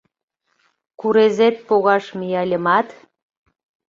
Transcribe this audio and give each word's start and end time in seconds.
Курезет 0.99 1.55
погаш 1.67 2.05
мияльымат 2.17 2.87